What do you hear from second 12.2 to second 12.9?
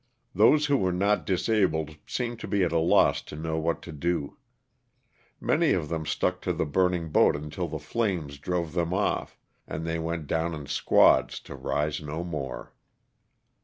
more.